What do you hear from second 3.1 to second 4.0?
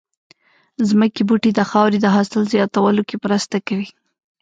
مرسته کوي